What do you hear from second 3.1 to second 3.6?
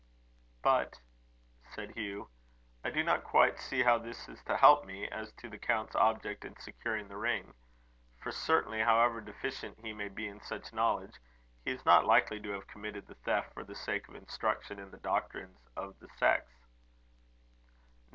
quite